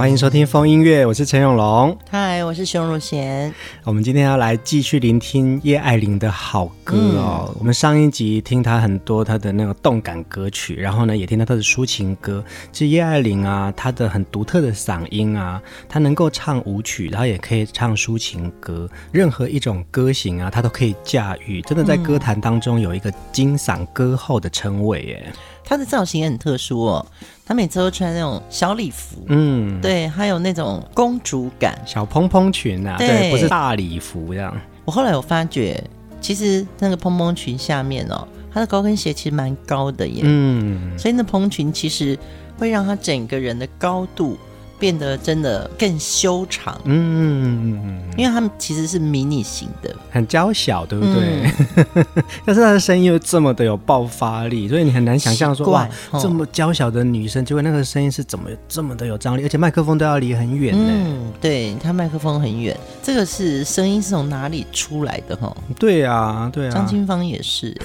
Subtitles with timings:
[0.00, 1.94] 欢迎收听风音乐，我是陈永龙。
[2.08, 3.52] 嗨，我是熊汝贤。
[3.84, 7.44] 我们今天要来继续聆听叶爱玲的好歌哦。
[7.50, 12.42] 嗯、我们上一集听她很多她的那个动感歌曲，然后呢也听到她的抒情歌。
[12.72, 21.60] 其实叶爱玲啊，她的很独特的嗓音啊，她能够唱舞曲，然后也可以唱抒情歌，任何一种歌型啊，她都可以驾驭。
[21.60, 25.32] 真的在歌坛当中有一个金嗓歌后的称谓耶。
[25.70, 27.06] 她的造型也很特殊哦。
[27.46, 34.52] 她每次都穿那种小礼服，嗯，对，还有那种公主感，小蓬蓬裙啊，对，对，不是大礼服这样。
[34.84, 35.80] 我后来有发觉，
[36.20, 42.18] 其实那个蓬蓬裙下面哦，她的高跟鞋其实蛮高的耶，嗯，所以那蓬裙其实
[42.58, 44.36] 会让她整个人的高度。
[44.80, 51.52] 变得真的更修长，嗯，因为他们其实是迷你型的，很娇小，对不对？
[51.94, 52.06] 嗯、
[52.46, 55.86] 但是她的声音又这么的有爆发力，所以你很难想象说哇，
[56.18, 60.90] 这么娇小的女生，结果那个声音是怎么这么的有张力，而且麦克风都要离很远呢。
[60.90, 65.36] 嗯，对，她麦克风很远，这个是声音是从哪里出来的？
[65.36, 67.76] 哈，对啊，对啊，张清芳也是，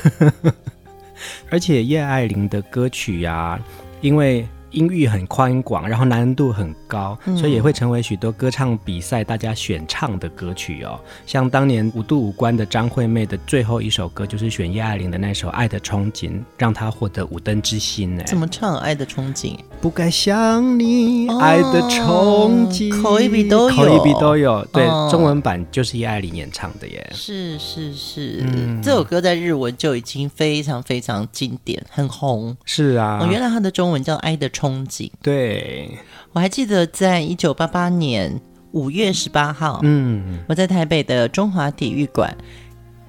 [1.51, 3.59] 而且叶爱玲的歌曲呀、啊，
[3.99, 4.47] 因为。
[4.75, 10.99] 音域很宽广，然后难度很高，所以也会成为许多歌唱比赛大家选唱的歌曲哦。
[11.25, 18.23] 像当年五度五关的张惠妹的最后一首歌，就是选叶爱玲的那首《爱的憧憬》，让她获得五灯之星呢。
[18.27, 19.55] 怎么唱《爱的憧憬》？
[19.79, 24.65] 不该想你，爱的憧憬，口一笔都有，口一笔都有。
[24.73, 27.09] 对，中文版就是叶爱玲演唱的耶。
[27.13, 32.57] 是是是，嗯，这首歌在日文就已经非常非常经典，很红。
[32.65, 34.63] 是啊，哦，原来它的中文叫《爱的憧》。
[34.65, 35.91] 憧憬，对，
[36.33, 42.35] 我还记得在一九八八年五月十八号，嗯，我在台北的中华体育馆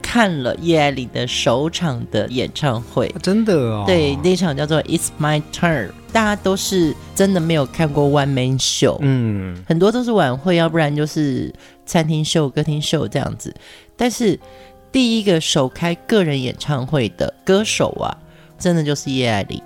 [0.03, 11.53] 看了叶爱玲的首场的演唱会，真的哦，对，那场叫做 It's My Turn，大家都是真的没有看过 One Man Show，嗯，很多都是晚会，要不然就是
[11.85, 13.55] 餐厅秀、歌厅秀这样子，
[13.97, 14.39] 但是
[14.93, 18.17] 第一个首开个人演唱会的歌手啊，
[18.59, 19.61] 真的就是叶爱玲。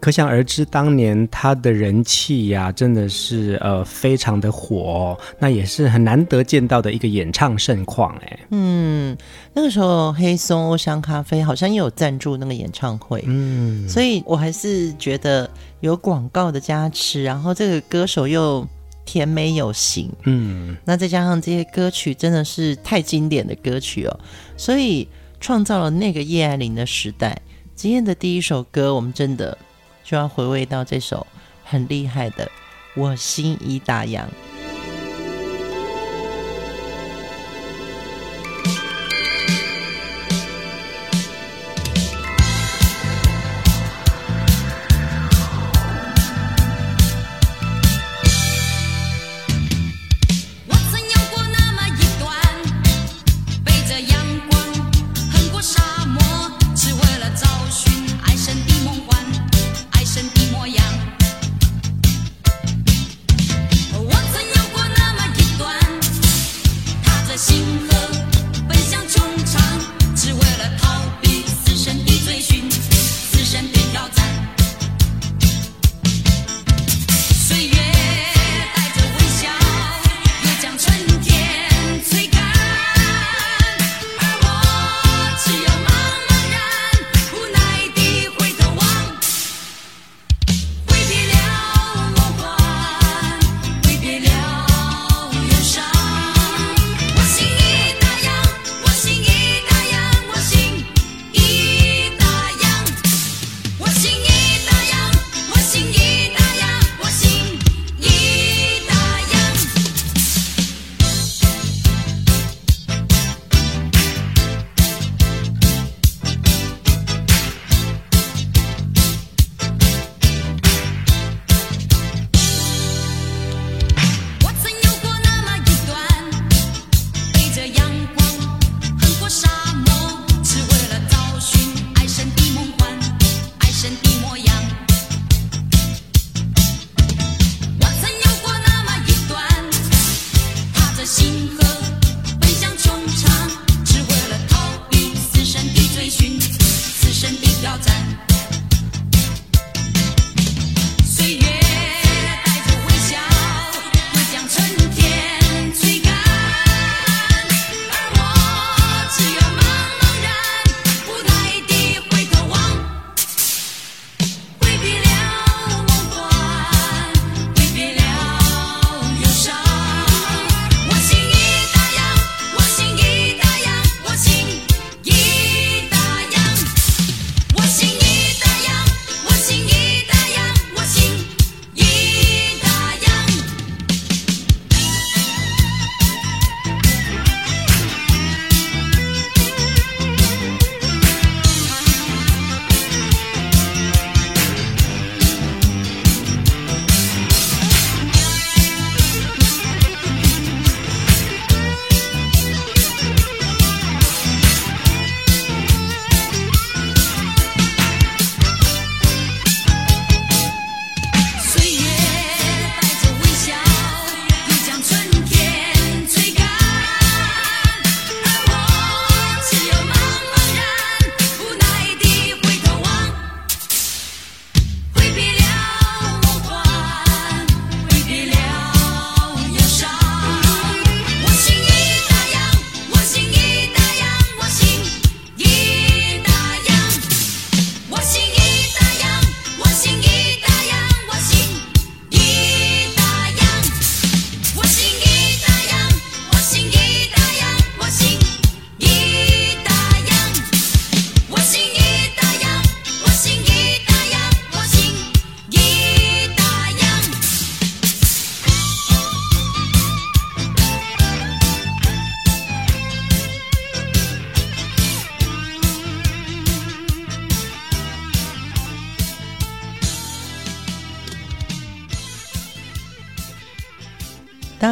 [0.00, 8.38] 可想而知，当年他的人气呀、啊，真的是呃非常的火、哦，那也是很难得见到的一个演唱盛况哎。
[8.50, 9.16] 嗯，
[9.52, 15.50] 那个时候黑松、欧香咖啡好像也有赞助那个演唱会，嗯，所以我还是觉得
[15.80, 18.64] 有广告的加持，然后这个歌手又
[19.04, 24.20] 甜美有型，嗯，那再加上这些歌曲真的是太经典的歌曲哦，
[24.56, 25.08] 所以
[25.40, 27.36] 创造了那个叶爱玲的时代。
[27.74, 29.58] 今天的第一首歌，我们真的。
[30.08, 31.26] 就要回味到这首
[31.62, 32.46] 很厉害的
[32.96, 34.22] 《我心已打烊》。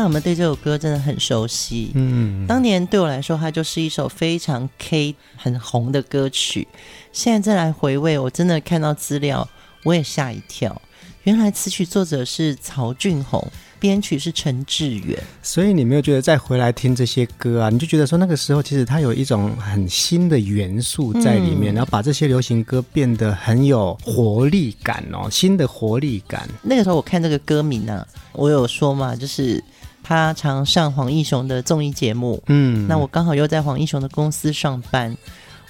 [0.06, 1.91] 我们对这首歌真的很熟悉。
[1.94, 6.69] 嗯，当年对我来说，它就是一首非常 K 很红的歌曲。
[7.12, 9.49] 现在再来回味，我真的看到资料，
[9.82, 10.81] 我也吓一跳。
[11.25, 13.44] 原来词曲作者是曹俊宏，
[13.81, 15.20] 编曲是陈志远。
[15.43, 26.49] 所以你没有觉得再回来听这些歌啊，你就觉得说那个时候其实它有一种很新的元素在里面，嗯、然后把这些流行歌变得很有活力感哦，新的活力感。
[26.62, 29.61] 那个时候我看这个歌名呢、啊，我有说嘛，就是。
[30.08, 35.12] 他常上黄义雄的综艺节目，嗯，那我刚好又在黄义雄的公司上班，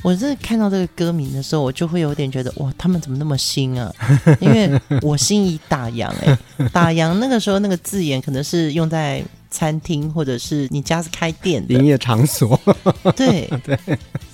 [0.03, 3.91] 我真的看到这个歌名的时候，我就会有点觉得，哇，他们怎么那么新啊？
[4.39, 6.39] 因为我心已打烊，哎，
[6.71, 11.73] 打烊那个时候那个字眼可能是用在餐厅或者是你家是开店的。
[11.73, 12.61] 营业场所，
[13.17, 13.49] 对。
[13.65, 13.79] 对。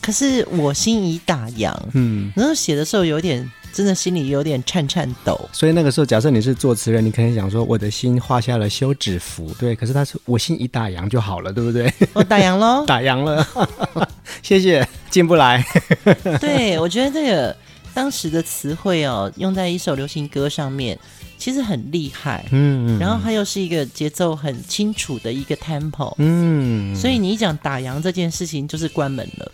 [0.01, 3.49] 可是我心已打烊，嗯，然后写的时候有点。
[3.73, 9.75] 真的心里有点颤颤抖，所以那个时候，假设你是作词人，你可能想说我的心画下了休止符，对。
[9.75, 11.93] 可是他说我心一打烊就好了，对不对？
[12.13, 13.47] 我打烊喽，打烊了，
[14.43, 15.65] 谢谢，进不来。
[16.39, 17.57] 对，我觉得这个
[17.95, 20.99] 当时的词汇哦，用在一首流行歌上面，
[21.39, 22.45] 其实很厉害。
[22.51, 26.15] 嗯，然后它又是一个节奏很清楚的一个 tempo。
[26.19, 29.53] 嗯，所以你一讲打烊这件事情，就是关门了。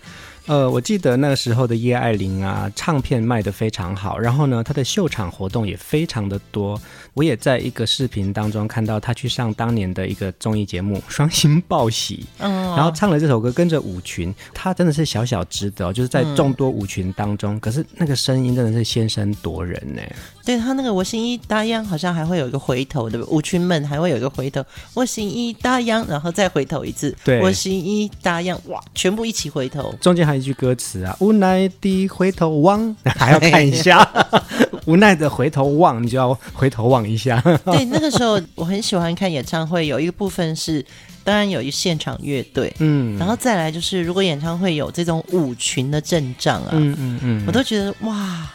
[0.49, 6.81] 呃，我记得那个时候的叶爱玲啊，唱片卖得非常好，然后呢，她的秀场活动也非常的多。
[7.13, 20.01] 我也在一个视频当中看到她去上当年的一个综艺节目《双星报喜》，嗯，然后唱了这首歌，跟着舞群，她真的是小小只的，就是在众多舞群当中，嗯、可是那个声音真的是先声夺人呢。
[20.49, 23.35] 对，他那个我心已打烊，好像还会有一个回头，对不对？
[23.35, 24.65] 舞群们还会有一个回头，
[24.95, 30.39] 我心已打烊，然后再回头一次，对，我心已打烊，哇，全部一起回头，中间还。
[30.39, 34.09] 一句歌词啊，无奈的回头望， 还要看一下。
[34.87, 37.43] 无奈的回头望，你就要回头望一下。
[37.67, 40.81] 对，那个时候我很喜欢看演唱会，有一个部分是，
[41.25, 48.49] 当然有一现场乐队，嗯，然后再来就是，如果演唱会有这种舞群的阵仗啊，嗯嗯嗯，我都觉得哇。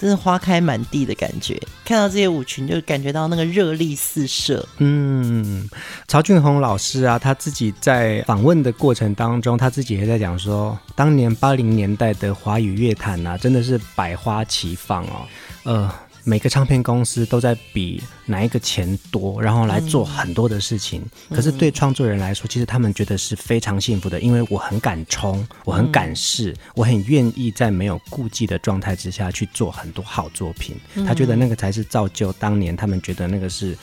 [0.00, 4.66] 真是花开满地的感觉，看到这些舞群就感觉到那个热力四射。
[4.78, 5.68] 嗯，
[6.08, 15.26] 曹俊宏老师啊，他自己在访问的过程当中，他自己也在讲说，当年八零年代的华语乐坛啊，真的是百花齐放哦。
[15.64, 15.92] 呃，
[16.22, 21.02] 每个唱片公司都在比哪一个钱多，然后来做很多的事情。
[21.28, 30.76] 嗯、可是对创作人来说，其实他们觉得是非常幸福的，因为我很敢冲，我很敢试，嗯、我很愿意在没有顾忌的状态之下去做很多好作品。
[30.94, 33.76] 嗯、他觉得那个才是造就当年他们觉得那个是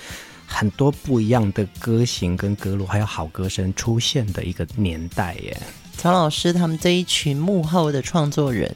[0.45, 5.57] 很多不一样的歌型跟歌路，还有好歌声出现的一个年代耶。
[5.97, 8.73] 曹老师他们这一群幕后的创作人，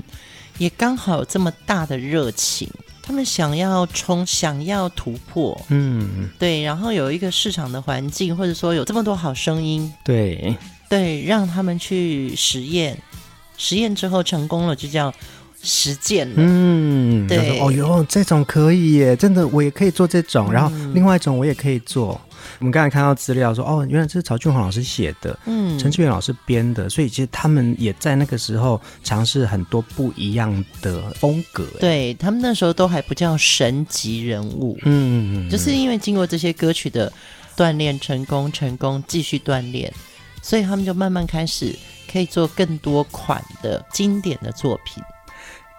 [0.57, 2.67] 也刚好有这么大的热情。
[3.03, 10.55] 他们想要冲，想要突破，嗯，对，然后有一个市场的环境，或者说有这么多好声音，对，
[10.89, 12.97] 对，让他们去实验，
[13.57, 15.13] 实验之后成功了，就叫
[15.63, 22.19] 实践了，嗯，对，哦哟，这种可以耶，真的，我也可以做这种，然后另外一种我也可以做。
[22.61, 31.65] 我们刚才看到资料说，哦，原来这是曹俊宏老师写的，嗯，陈志远老师编的，所以其实他们也在那个时候尝试很多不一样的风格。
[31.79, 37.11] 对，他们那时候都还不叫神级人物，嗯，就是因为经过这些歌曲的
[37.57, 39.91] 锻炼，成功，成功，继续锻炼，
[40.43, 41.75] 所以他们就慢慢开始
[42.11, 45.03] 可以做更多款的经典的作品。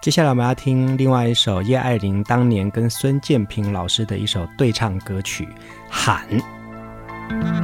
[0.01, 5.45] 接下来我们要听另外一首叶爱玲当年跟孙建平老师的一首对唱歌曲
[5.89, 6.27] 《喊》。
[7.29, 7.62] 独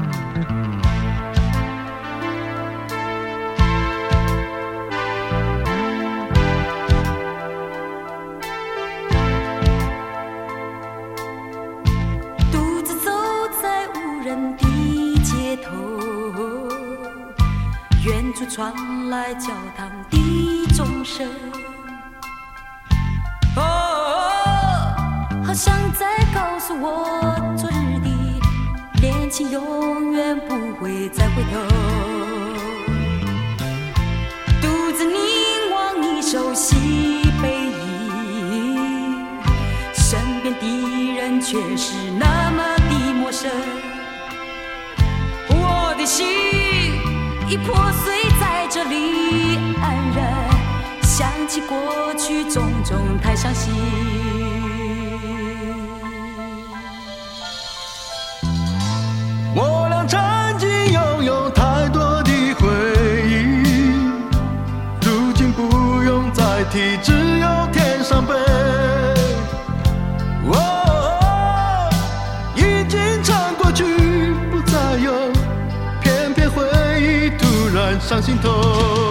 [78.49, 79.08] 然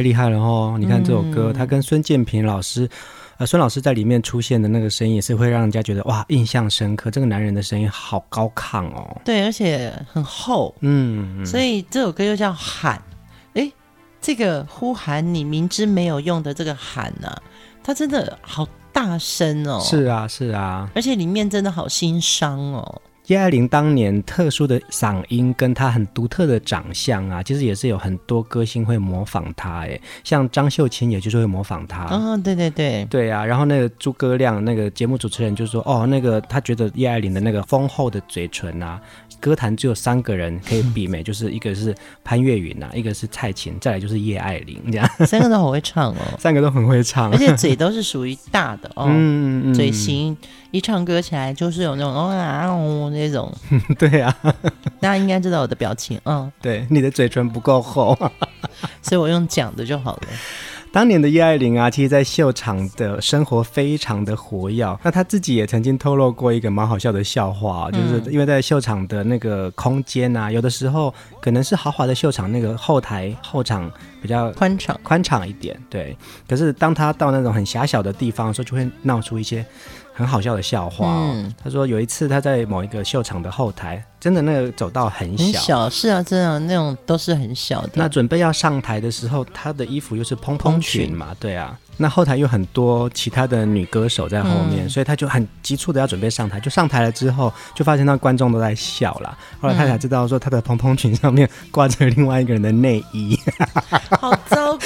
[0.00, 0.76] 太厉害了哦！
[0.80, 2.88] 你看这首歌，他、嗯、跟孙建平老师，
[3.36, 7.10] 呃，孙老师在里面出现的那个声音，也是会让人家觉得哇，印象深刻。
[7.10, 12.98] 这个男人的声音好高亢哦，对，而且很厚，嗯，所以这首歌又叫喊。
[13.52, 13.70] 哎，
[14.22, 17.42] 这个呼喊你明知没有用的这个喊呢、啊，
[17.84, 23.02] 它真的好大声哦，是啊，是啊，而且里面真的好心伤哦。
[23.30, 29.86] 叶爱玲当年特殊的嗓音跟她很独特的长相啊，其实也是有很多歌星会模仿她。
[29.86, 32.06] 哎，像张秀琴，也就是会模仿她。
[32.06, 33.46] 哦，对对对，对啊。
[33.46, 39.00] 然后那个诸葛亮，那个节目主持人就说：“哦，那个他觉得叶爱玲的那个丰厚的嘴唇啊。”
[39.38, 50.36] 歌坛只有三个人可以媲美，就是一个是潘越云呐、啊，一个是蔡琴，再来就是叶爱玲，这样 三个都好会唱哦，三个都很会唱，而且嘴都是属于大的哦， 嗯，嘴型
[50.72, 53.52] 一唱歌起来就是有那种哦啊哦那种，
[53.98, 54.34] 对啊，
[55.00, 58.16] 大家应该知道我的表情，嗯，对，你的嘴唇不够厚，
[59.02, 60.22] 所以我用讲的就好了。
[60.92, 64.84] 当年的叶爱玲啊，其实，在秀场的生活非常的活跃。
[65.04, 73.88] 那她自己也曾经透露过一个蛮好笑的笑话，就是因为在秀场的那个空间啊，有的时候可能是豪华的秀场，那个后台后场
[74.20, 76.16] 比较宽敞宽敞一点，对。
[76.48, 79.64] 可是当她到那种很狭小的地方的时候，就会闹出一些。
[80.20, 81.32] 很好笑的笑话哦。
[81.34, 87.90] 嗯，他说有一次他在某一个秀场的后台，真的那个走道很小，很小，是啊，真的那种都是很小的。
[87.94, 91.76] 那准备要上台的时候，他的衣服又是蓬蓬裙嘛，对啊。
[91.96, 96.58] 那后台有很多其他的女歌手在后面，嗯、所以他就很急促的要准备上台。
[96.58, 99.36] 就上台了之后，就发现那观众都在笑了。
[99.60, 103.38] 后来他才知道说，他的蓬蓬裙上面挂着另外一个人的内衣，
[104.18, 104.79] 好糟糕、哦。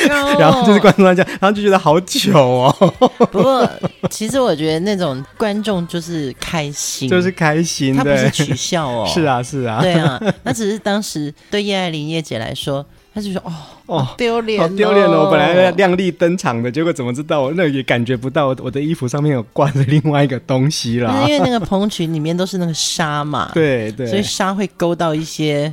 [0.50, 2.92] 然后就是观众在讲，然后就觉得好糗哦。
[3.32, 3.68] 不过
[4.10, 9.06] 其实我觉得那种观众就是开心，就是开心，他不是取笑哦。
[9.12, 10.20] 是啊，是啊，对啊。
[10.42, 12.84] 那只是当时对叶爱玲叶姐来说。
[13.16, 13.52] 他就说：“哦
[13.86, 15.26] 哦，丢脸，好丢脸哦！
[15.26, 21.22] 我本来要亮丽登场的，结果怎么知道我那也感觉不到我的衣服上面有挂着另外一个东西啦。
[21.24, 25.72] 因为那个蓬裙里面都是那个纱嘛，对对，所以纱会勾到一些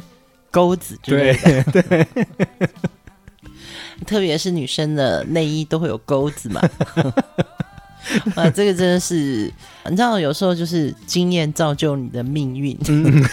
[0.51, 1.63] 钩子之类的。
[1.71, 2.07] 对，对
[4.05, 6.61] 特别是女生的内衣都会有钩子嘛。
[8.35, 9.51] 啊，这个真的是，
[9.85, 12.77] 你知道，有时候就是经验造就你的命运。
[12.87, 13.23] 嗯”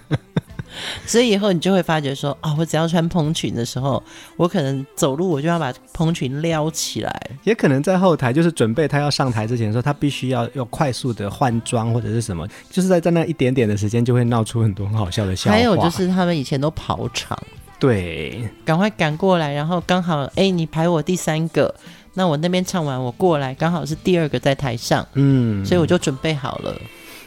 [1.04, 4.00] 所以以后你就会发觉说，哦，我只要穿蓬裙的时候，
[4.36, 7.30] 我可能走路我就要把蓬裙撩起来。
[7.42, 15.56] 也可能在后台，就是准备他要上台之前的时候，他必须要要快速的换装或者是什么，就是在在那一点点的时间，就会闹出很多很好笑的笑话。
[15.56, 17.36] 还有就是他们以前都跑场，
[17.80, 21.74] 对，赶快赶过来，然后刚好，哎，你排我第三个，
[22.14, 26.78] 那我那边唱完我过来，刚好是第二个在台上，嗯，所以我就准备好了。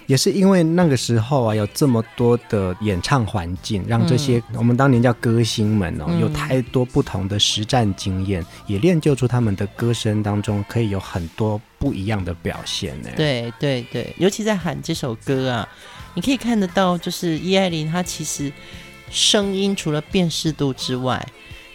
[0.06, 13.10] 也是因为那个时候啊，有这么多的演唱环境，让这些、嗯、我们当年叫歌星们哦，有太多不同的实战经验，嗯、也练就出他们的歌声当中可以有很多不一样的表现呢。
[13.16, 15.68] 对对对，尤其在喊这首歌啊，
[16.16, 18.52] 你可以看得到，就是叶爱玲她其实
[19.10, 21.26] 声音除了辨识度之外，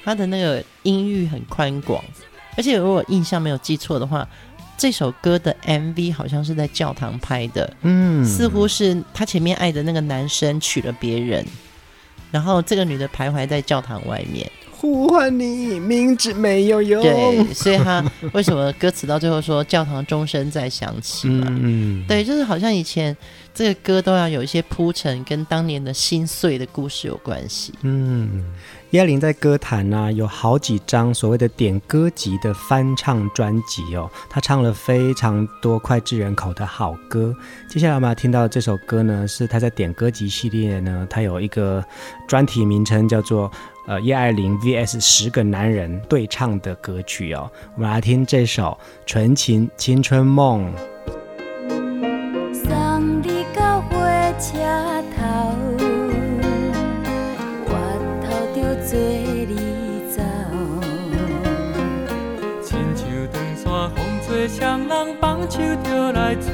[0.04, 2.02] 他的那个音域很宽广，
[2.56, 4.28] 而且如果印象没有记错的话。
[4.80, 11.44] 这首歌的 MV 好像是在教堂拍的，嗯，似乎是他前面爱的那个男生娶了别人，
[12.30, 14.48] 然后这个女的徘徊在教堂外面，
[14.80, 17.02] 呼唤你，明知没有用。
[17.02, 21.46] 对，所以他为什么歌词到最后说教堂钟声在响起嘛？
[21.50, 23.16] 嗯，对，就是好像以前
[23.52, 27.74] 这个歌都要有一些铺陈，跟当年的心碎的故事有关系。
[27.82, 28.44] 嗯。
[28.90, 37.34] 叶爱玲在歌坛呢、啊、有好几张所谓的点歌集的翻唱专辑哦，她唱了非常多脍炙人口的好歌。
[37.68, 41.84] 接下来我们要听到的这首歌呢，是她在点歌集系列呢，她有一个
[42.26, 43.52] 专题名称叫做
[43.88, 47.50] 呃叶爱玲 VS 十个男人对唱的歌曲哦。
[47.74, 50.70] 我们来听这首《纯情青春梦》。
[52.52, 53.96] 送你到火
[54.38, 54.58] 车
[55.16, 55.54] 头
[58.84, 59.56] 做你
[60.10, 60.22] 走，
[62.62, 63.96] 亲像长线风
[64.26, 66.50] 吹双人放手就来自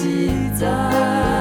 [0.00, 1.39] 记载。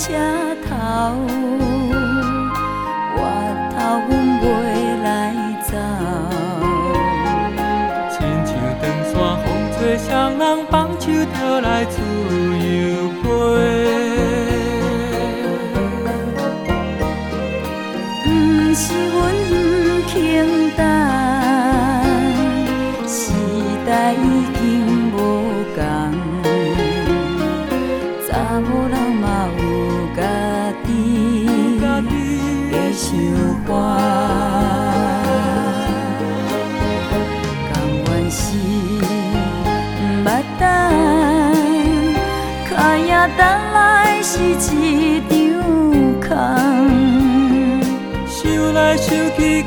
[0.00, 0.14] 车
[0.66, 1.59] 头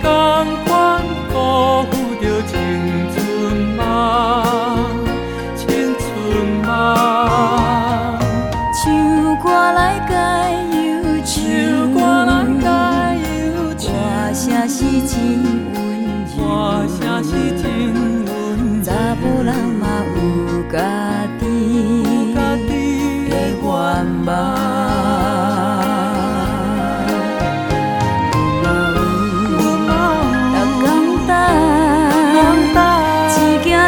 [0.04, 0.63] con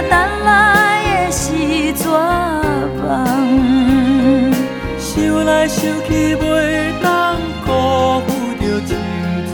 [0.02, 0.12] 等
[0.44, 1.44] 来的是
[1.94, 3.06] 绝望。
[5.00, 7.68] 想来想去，袂当辜
[8.28, 8.28] 负
[8.60, 8.90] 着青
[9.52, 9.54] 春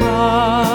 [0.00, 0.67] 梦。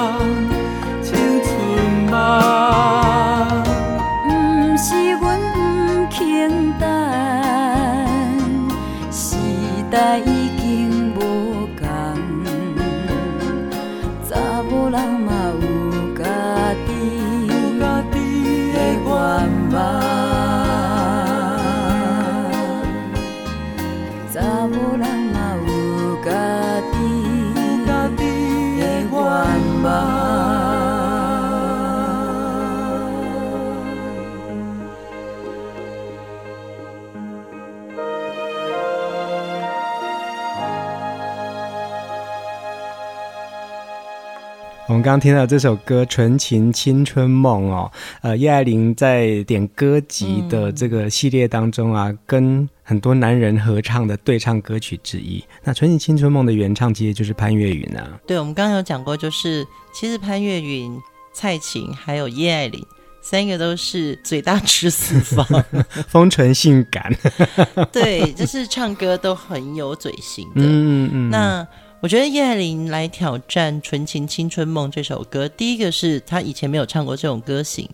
[45.04, 55.44] 刚刚听到这首歌《纯情青春梦》哦，呃，叶爱玲在点歌集的这个系列当中啊，嗯、跟很多男人合唱的对唱歌曲之一。
[55.62, 58.18] 那《纯情青春梦》的原唱其实就是潘越云啊。
[58.26, 60.98] 对，我们刚刚有讲过，就是其实潘越云、
[61.34, 62.82] 蔡琴还有叶爱玲
[63.22, 65.46] 三个都是嘴大吃四方，
[66.08, 67.14] 丰唇性感。
[67.92, 70.62] 对，就是唱歌都很有嘴型的。
[70.62, 71.30] 嗯嗯。
[71.30, 71.68] 那
[72.04, 77.90] 我觉得叶爱玲来挑战《纯情青春梦》这首歌，第一个是她以前没有唱过这种歌型，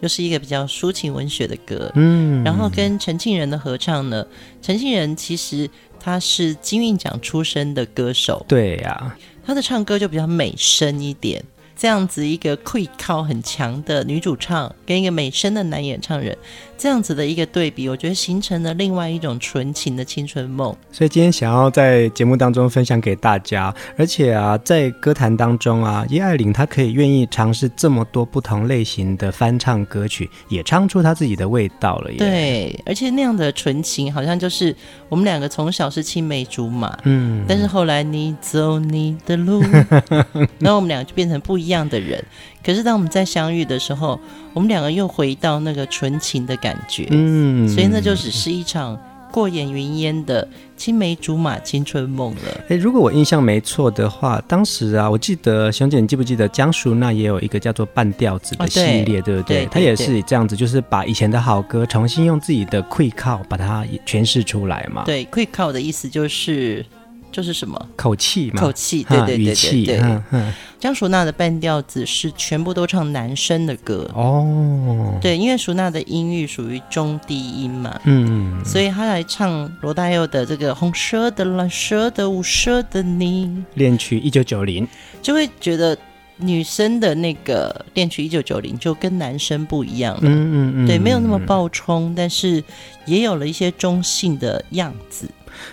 [0.00, 1.92] 就是一个比较抒情文学的歌。
[1.94, 4.26] 嗯，然后跟陈庆仁的合唱呢，
[4.62, 5.68] 陈庆仁其实
[6.00, 11.44] 他是金韵奖出身的歌手，对呀、啊，他的唱歌就比较美声一点。
[11.76, 16.36] 这样子一个 quick 靠很强的女主唱，跟一个美声的男演唱人，
[16.80, 20.74] 这样子的一个对比，我觉得形成了另外一种纯情的青春梦。
[20.90, 32.16] 所以今天想要在节目当中分享给大家，而且啊，在歌坛当中啊，叶爱玲她可以愿意尝试这么多不同类型的翻唱歌曲，也唱出她自己的味道了耶。
[32.16, 34.74] 对，而且那样的纯情，好像就是
[35.08, 39.62] 我们两个从小是青梅竹马，嗯，但是后来你走你的路，
[40.58, 41.60] 然后我们两个就变成不。
[41.60, 42.24] 一样的人，
[42.64, 44.18] 可是当我们在相遇的时候，
[44.52, 48.98] 我们两个又回到那个纯情的感觉，嗯，所以那就只是一场
[49.30, 50.46] 过眼云烟的
[50.76, 52.60] 青梅竹马青春梦了。
[52.68, 59.66] 诶，如果我印象没错的话，当时啊，我记得熊姐，你记不记得江淑娜也有一个叫做半吊子的系列，哦、对，对不对？
[59.66, 65.04] 她也是这样子，就是把以前的好歌重新用自己的气口把它诠释出来嘛。
[65.04, 66.84] 对，气口的意思就是。
[67.30, 67.88] 就是什么？
[67.96, 74.10] 口气嘛，口气，对对对对对，江淑娜的半调子是全部都唱男生的歌。
[74.14, 83.62] 哦，对，因为淑娜的音域属于中低音嘛，嗯，所以她来唱罗大佑的这个红色的、蓝色的、无色的你。
[83.74, 84.88] 恋曲一九九零，
[85.20, 85.96] 就会觉得
[86.38, 92.64] 女生的那个恋曲一九九零就跟男生不一样了，嗯嗯嗯，对，没有那么爆冲，但是
[93.04, 95.28] 也有了一些中性的样子。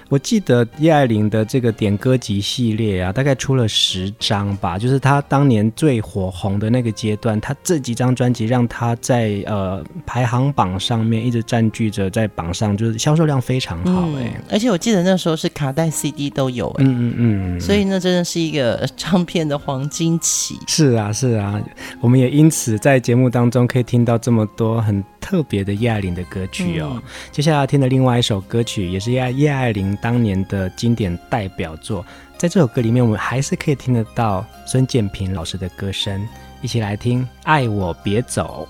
[0.10, 4.78] 我记得叶爱玲的这个点歌集系列啊，大概出了十张吧。
[4.78, 14.44] 就是她当年最火红的那个阶段，她这几张专辑让她在呃排行榜上面一直占据着，在榜上就是销售量非常好哎、欸嗯。
[14.52, 16.90] 而且我记得那时候是卡带、CD 都有哎、欸。
[16.90, 17.60] 嗯嗯嗯。
[17.60, 20.58] 所以那真的是一个 唱片的黄金期。
[20.68, 21.62] 是啊是啊，
[22.02, 26.94] 我们也因此在节目当中可以听到这么多很特别的叶爱玲的歌曲哦。
[26.96, 32.06] 嗯、接下来要听的另外一首歌曲也是叶叶爱玲当年的经典代表作，
[32.38, 36.28] 在这首歌里面，我们还是可以听得到孙建平老师的歌声，
[36.62, 38.68] 一起来听《爱我别走》。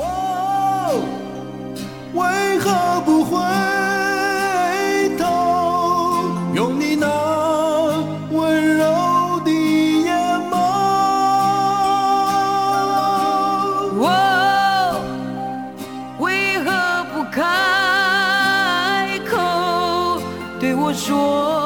[0.00, 1.02] 哦，
[2.14, 3.38] 为何不回
[20.92, 21.59] 说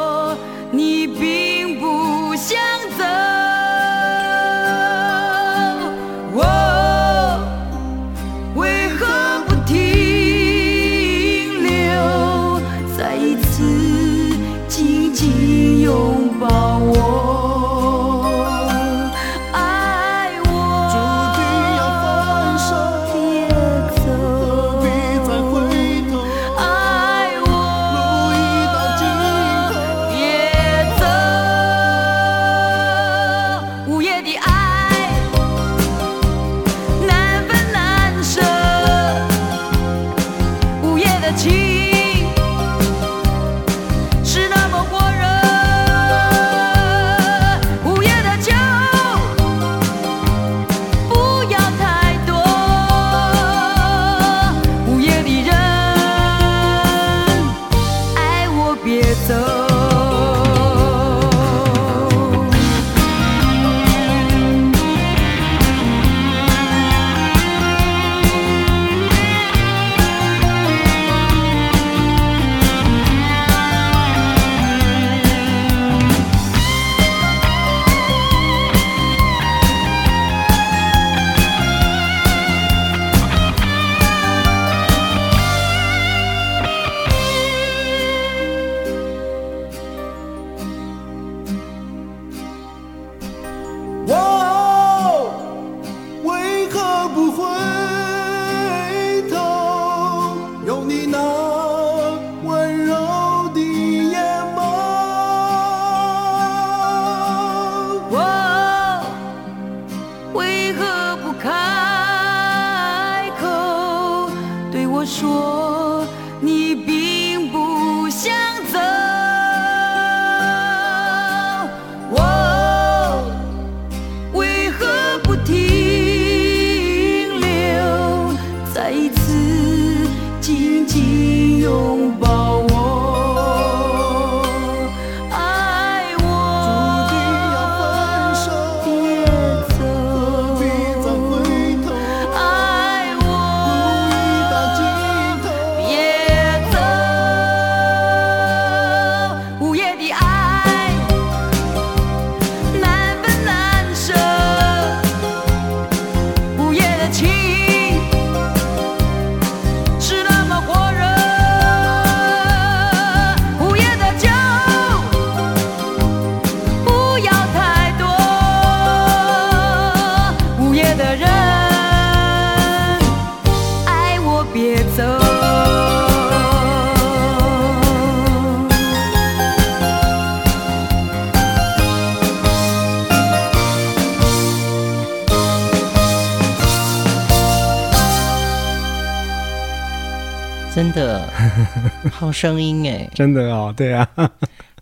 [190.85, 191.27] 真的
[192.12, 194.07] 好声音哎，真的哦，对啊，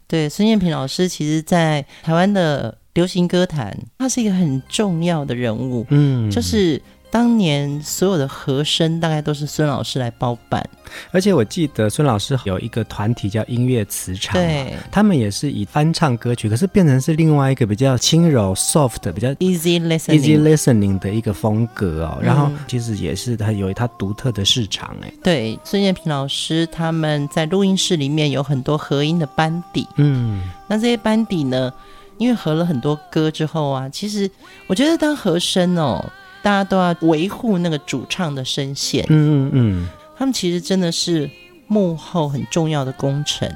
[0.08, 6.80] 对，孙燕平老师其实，在台湾的流行歌坛，他是一个很重要的人物，嗯，就是
[7.12, 10.66] 当年所有的和声大概都是孙老师来包办，
[11.10, 22.18] 而且我记得孙老师有一个团体叫音乐磁场，对，他们也是以翻唱歌曲，可是变成是另外一个比较轻柔、soft、比较 easy listening、easy listening 的一个风格哦。
[22.22, 25.12] 然后其实也是他有他独特的市场哎。
[25.22, 31.70] 对，孙建平老师他们在录音室里面有很多和音的班底，嗯，那这些班底呢，
[32.16, 34.30] 因为合了很多歌之后啊，其实
[34.66, 36.02] 我觉得当和声哦。
[36.42, 41.30] 大家都要维护那个主唱的声线，嗯嗯嗯，他们其实真的是
[41.68, 43.48] 幕后很重要的功臣。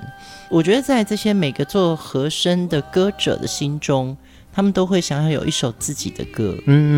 [0.48, 4.16] 我觉得在这些每个做和声的歌者的心中，
[4.52, 6.94] 他们都会想要有一首自己的歌，嗯嗯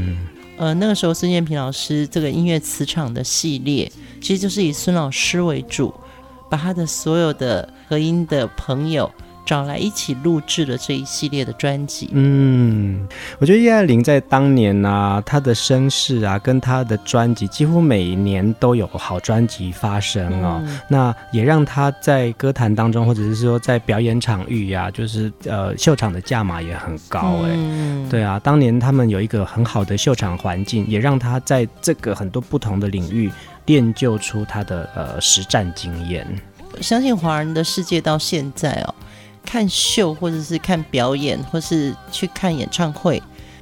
[0.00, 0.26] 嗯。
[0.58, 3.90] 呃，那个时候孙建平老师这个音乐磁场的系列，
[4.20, 5.94] 其实就是以孙老师为主，
[6.50, 9.10] 把他的所有的和音的朋友。
[9.46, 12.08] 找来一起录制了这一系列的专辑。
[12.12, 13.08] 嗯，
[13.40, 20.60] 我觉得叶爱玲在当年啊，她的身世啊，跟她的专辑几乎每年都有好专辑发生哦。
[20.62, 27.48] 嗯、那也让她在歌坛当中，或者是说在表演场域呀、啊，就是呃秀场的价码也很高哎。
[27.54, 33.32] 嗯、对啊，当年他们有一个很好的秀场环境，也让她在这个很多不同的领域
[33.64, 36.26] 练就出她的呃实战经验。
[36.82, 38.94] 相信华人的世界到现在哦。
[39.42, 43.20] 看秀，或者是看表演，或是去看演唱会，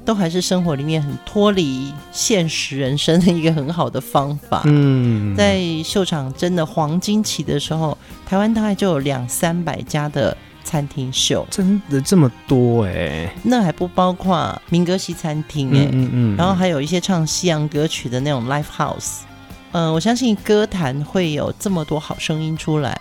[0.09, 4.63] 都还是生活里面很脱离现实人生的一个很好的方法。
[4.65, 7.95] 嗯，在秀场真的黄金期的时候，
[8.25, 13.29] 台湾大概就有两三百家的餐厅秀，真的这么多哎、欸？
[13.43, 19.19] 那还不包括民歌西餐厅哎、欸，嗯，嗯嗯，然后还有一些唱西洋歌曲的那种 live house。
[19.73, 22.99] 嗯、呃，我相信歌坛会有这么多好声音出来。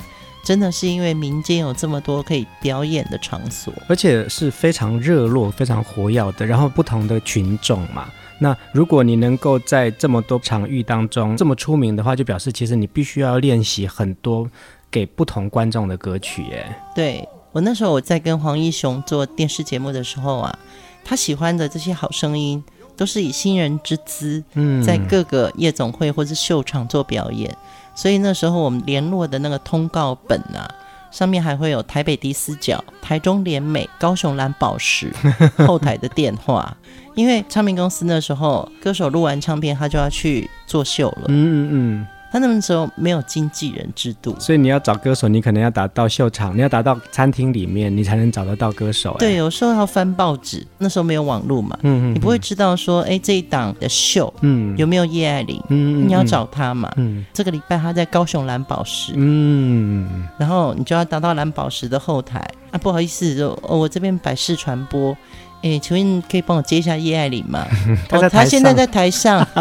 [0.48, 6.46] 真的是因为民间有这么多可以表演的场所，而且是非常热络、非常活跃的。
[6.46, 8.08] 然后不同的群众嘛，
[8.38, 14.48] 那如果你能够在这么多场域当中这么出名的话，就表示其实你必须要练习很多
[14.90, 16.44] 给不同观众的歌曲。
[16.44, 20.58] 耶，对，我那时候我在跟黄义雄做电视节目的时候啊，
[21.04, 22.64] 他喜欢的这些好声音
[22.96, 27.54] 都是以新人之姿，嗯，在各个夜总会或是秀场做表演。
[27.98, 30.70] 所以那时候我们联络的那个通告本啊，
[31.10, 35.12] 上面还会有台北迪斯角、台中联美、高雄蓝宝石
[35.66, 36.76] 后台的电话，
[37.16, 41.24] 因为唱片公司那时候歌手录完唱片，他就要去作秀了。
[41.26, 42.06] 嗯嗯嗯。
[42.30, 49.16] 他那时候没有经纪人制度，所以你要找歌手，你可能要打到秀场，你要打到餐厅里面，你才能找得到歌手。
[49.18, 55.62] 对，有时候要翻报纸，那时候没有网络嘛，嗯嗯，你不会知道说，哎，这一档的秀，嗯，有没有叶爱玲？
[55.68, 62.46] 嗯，你要找他嘛，嗯，这个礼拜他在高雄蓝宝石，嗯，然后你就要打到蓝宝石的后台。
[62.70, 65.16] 啊，不好意思，就哦，我这边百事传播，
[65.62, 67.66] 哎，请问可以帮我接一下叶爱玲吗？
[68.08, 69.46] 他在台上，哦，他现在在台上。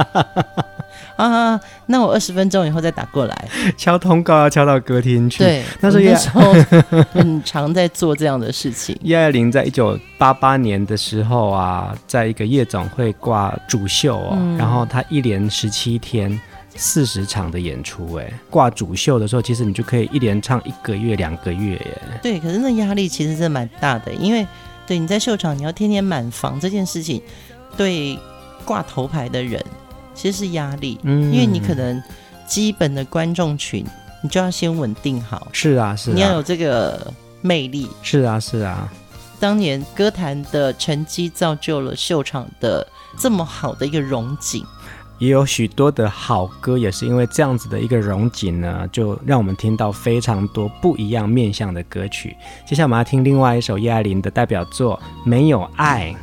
[1.16, 3.50] 啊，那我二十分钟以后再打过来。
[3.76, 5.40] 敲通告要敲到歌厅去。
[5.40, 6.54] 对，那时候那时候
[7.12, 8.96] 很常在做这样的事情。
[9.02, 16.40] 叶爱玲在一九八八年的时候啊，在一个夜总会挂主秀哦，嗯、然后他一连十七天
[16.76, 22.02] 四十场的演出，哎，挂主秀的时候，其实你就可以一连唱一个月两个月耶。
[22.22, 24.46] 对，可是那压力其实是蛮大的，因为
[24.88, 27.22] 对你在秀场你要天天满房这件事情，
[27.76, 28.18] 对
[28.66, 29.64] 挂头牌的人。
[30.16, 32.02] 其实是压力，嗯，因为你可能
[32.48, 33.86] 基本的观众群，
[34.24, 35.48] 你就要先稳定好。
[35.54, 37.88] 是啊，是啊，你要有这个魅力。
[38.02, 38.92] 是啊，是啊。
[39.40, 42.88] 当年歌坛的成绩造就了秀场的
[43.20, 44.66] 这么好的一个荣景，
[45.20, 52.36] 也有许多的好歌，也是因为这样子的一个融景呢，就让我们听到非常多不一样面向的歌曲。
[52.66, 55.00] 接下来我们要听另外一首叶爱玲的代表作
[55.30, 56.16] 《没有爱》。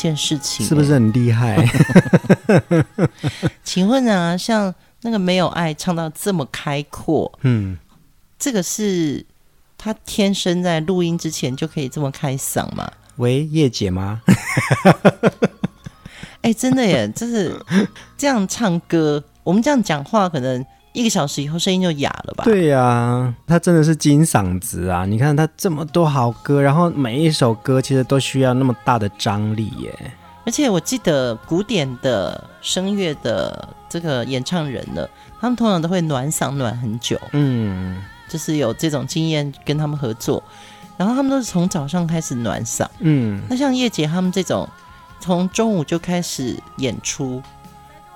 [0.00, 1.62] 件事情，是不是很厉害？
[3.62, 7.76] 请问啊，像那个没有爱唱到这么开阔，嗯，
[8.38, 9.24] 这个是
[9.76, 12.90] 他天生在录音之前就可以这么开嗓吗？
[13.16, 14.22] 喂，叶姐吗？
[16.42, 17.54] 哎、欸，真的耶，就是
[18.16, 20.64] 这样唱歌，我们这样讲话可能。
[20.92, 22.44] 一个小时以后声音就哑了吧？
[22.44, 25.06] 对呀、啊，他真的是金嗓子啊！
[25.06, 29.94] 你看他这么多好歌，然后每一首歌其实都需要那么大的张力耶。
[30.44, 35.06] 而且我记得古典的声乐的这个演唱人呢，
[35.40, 37.16] 他们通常都会暖嗓暖很久。
[37.32, 40.42] 嗯，就是有这种经验跟他们合作，
[40.96, 42.84] 然后他们都是从早上开始暖嗓。
[42.98, 44.68] 嗯，那像叶姐他们这种，
[45.20, 47.40] 从中午就开始演出。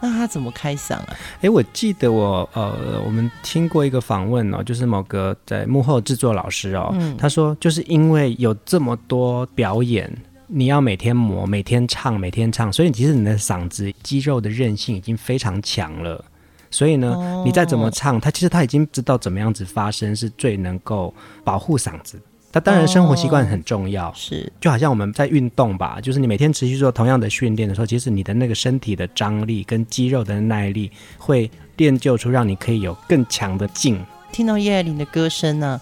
[0.04, 1.16] 那他怎么开嗓啊？
[1.40, 10.14] 哎，我记得我呃，我们听过一个访问哦，就是某个在幕后制作老师哦，嗯、他说就是因为有这么多表演，
[10.46, 16.22] 你要每天磨、每天唱、每天唱，所以其实你的嗓子肌肉的韧性已经非常强了。
[16.70, 22.20] 所以呢，哦、你再怎么唱，他其实他已经知道怎么样子发声是最能够保护嗓子。
[22.54, 30.88] 他当然生活习惯很重要，哦、是就好像我们在运动吧，就是你每天持续做同样的训练的时候，其实你的那个身体的张力跟肌肉的耐力
[31.18, 34.00] 会练就出让你可以有更强的劲。
[34.30, 35.74] 听到叶爱玲的歌声呢、啊，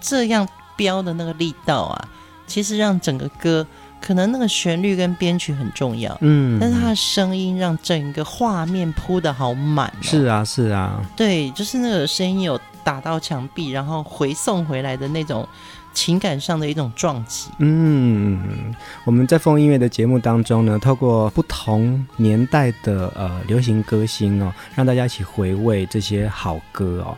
[0.00, 2.08] 这样飙的那个力道啊，
[2.46, 3.66] 其实让整个歌
[4.00, 9.98] 可能那个旋律跟编曲很重要，嗯，但是他的声音让整个画面铺的好满、哦。
[10.00, 15.44] 是啊，是啊，对，就是那个声音有打到墙壁，然后回送回来的那种。
[15.92, 17.50] 情感上的一种撞击。
[17.58, 18.74] 嗯，
[19.04, 27.16] 我们在风音乐的节目当中呢，透过不同年代的呃流行歌星哦，让大家一起回味这些好歌哦。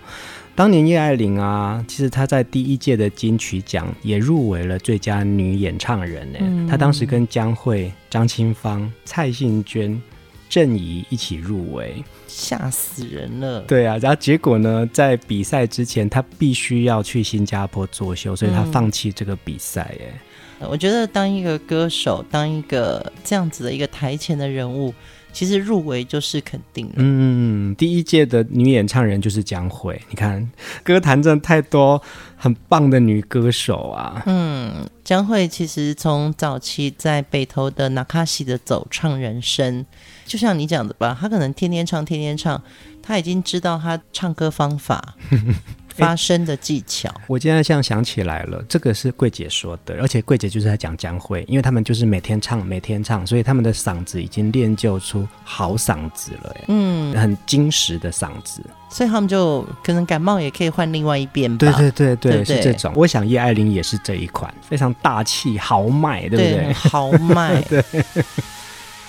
[0.55, 6.39] 当年叶爱玲啊，其实她在第一届的金曲奖也入围了最佳女演唱人呢。
[6.41, 10.01] 嗯、她当时跟江蕙、张清芳、蔡幸娟。
[10.47, 13.61] 郑怡一起入围，吓死人了。
[13.63, 19.83] 对啊，然后结果呢，在比赛之前，他必须要去新加坡作秀，所以他放弃这个比赛。
[20.01, 20.21] 哎、
[20.61, 24.93] 嗯，我觉得当一个歌手，当一个这样子的一个台前的人物。
[25.35, 26.93] 其实入围就是肯定的。
[26.99, 30.01] 嗯，第一届的女演唱人就是江蕙。
[30.09, 30.49] 你看，
[30.85, 32.01] 歌坛真的太多
[32.37, 34.23] 很棒的女歌手啊。
[34.27, 39.85] 嗯，江蕙其实从早期在北投的纳卡西的走唱人生，
[40.25, 42.61] 就像你讲的吧，他可能天天唱，天天唱，
[43.03, 45.15] 他已经知道他唱歌方法。
[45.97, 58.61] 发声的技巧， 我今天这样想起来了，这个是桂姐说的，而且桂姐就是在讲江蕙，因为他们就是每天唱，每天唱，所以他们的嗓子已经练就出好嗓子了，嗯，很精实的嗓子，
[58.91, 62.93] 所以他们就可能感冒也可以换另外一边吧，对对对对，对对是这种。
[62.97, 66.55] 我想叶爱玲也是这一款，非常大气豪迈，对不对？
[66.57, 67.85] 对豪迈， 对。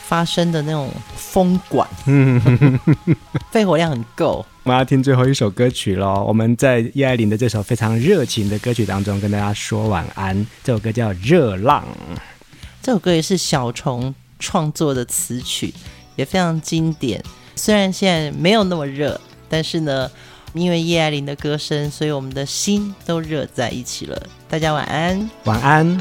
[0.07, 2.39] 发声的那种风管，嗯，
[3.51, 4.45] 肺活量很够。
[4.63, 6.23] 我们要听最后一首歌曲喽。
[6.27, 10.45] 我们在叶爱玲的这首非常热情的歌曲当中跟大家说晚安。
[10.63, 11.83] 这首歌叫《热浪》，
[12.81, 15.73] 这首歌也是小虫创作的词曲，
[16.15, 17.23] 也非常经典。
[17.55, 20.09] 虽然现在没有那么热，但是呢，
[20.53, 24.27] 因为叶爱玲的歌声，所以我们的心都热在一起了。
[24.47, 25.97] 大家晚安，晚安。